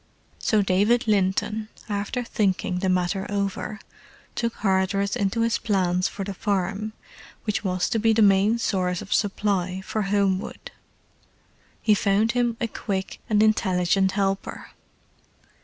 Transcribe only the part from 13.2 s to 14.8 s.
and intelligent helper.